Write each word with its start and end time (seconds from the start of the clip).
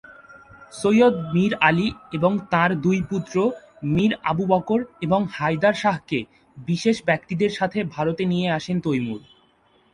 সৈয়দ 0.73 1.15
মীর 1.33 1.53
আলী 1.61 1.87
এবং 2.13 2.31
তাঁর 2.51 2.69
দুই 2.75 2.99
পুত্র 3.01 3.35
"মীর 3.85 4.11
আবু 4.23 4.43
বকর" 4.47 4.79
এবং 5.01 5.19
"হায়দার 5.31 5.73
শাহকে" 5.73 6.19
বিশেষ 6.57 6.97
ব্যক্তিদের 7.05 7.51
সাথে 7.51 7.79
ভারতে 7.85 8.23
নিয়ে 8.25 8.47
আসেন 8.51 8.77
তৈমুর। 8.81 9.21